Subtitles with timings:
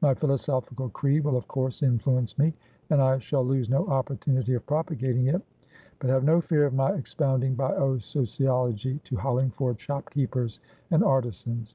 [0.00, 2.54] My philosophical creed will of course influence me,
[2.90, 5.42] and I shall lose no opportunity of propagating it:
[5.98, 10.60] but have no fear of my expounding bio sociology to Hollingford shopkeepers
[10.92, 11.74] and artisans."